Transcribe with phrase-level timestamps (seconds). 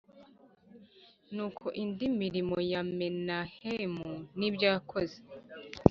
[1.33, 5.17] Nuko indi mirimo ya Menahemu n ibyo yakoze